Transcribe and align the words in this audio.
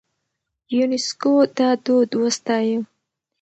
يونيسکو 0.75 1.33
دا 1.57 1.69
دود 1.85 2.09
وستايه. 2.21 2.77